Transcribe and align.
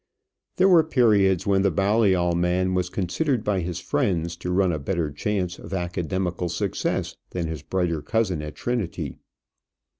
There 0.55 0.67
were 0.67 0.83
periods 0.83 1.45
when 1.45 1.61
the 1.61 1.69
Balliol 1.69 2.33
man 2.33 2.73
was 2.73 2.89
considered 2.89 3.43
by 3.43 3.59
his 3.59 3.77
friends 3.79 4.35
to 4.37 4.49
run 4.51 4.71
a 4.71 4.79
better 4.79 5.11
chance 5.11 5.59
of 5.59 5.75
academical 5.75 6.49
success 6.49 7.15
than 7.29 7.45
his 7.45 7.61
brighter 7.61 8.01
cousin 8.01 8.41
at 8.41 8.55
Trinity. 8.55 9.17